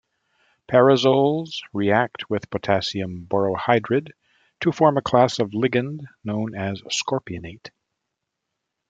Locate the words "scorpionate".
6.89-7.69